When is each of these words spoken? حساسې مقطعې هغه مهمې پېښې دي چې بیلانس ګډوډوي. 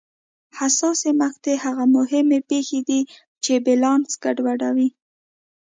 حساسې 0.59 1.09
مقطعې 1.21 1.55
هغه 1.65 1.85
مهمې 1.95 2.39
پېښې 2.49 2.79
دي 2.87 3.01
چې 3.43 3.53
بیلانس 3.65 4.11
ګډوډوي. 4.23 4.89